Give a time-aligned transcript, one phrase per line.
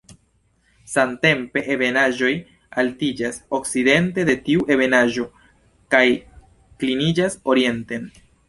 [0.91, 2.31] Samtempe, ebenaĵoj
[2.83, 5.29] altiĝas okcidente de tiu ebenaĵo,
[5.97, 6.05] kaj
[6.83, 8.15] kliniĝas orienten.